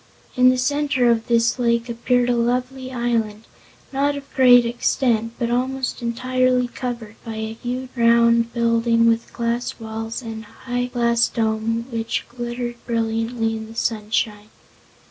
[0.35, 3.43] In the center of this lake appeared a lovely island,
[3.93, 9.79] not of great extent but almost entirely covered by a huge round building with glass
[9.79, 14.49] walls and a high glass dome which glittered brilliantly in the sunshine.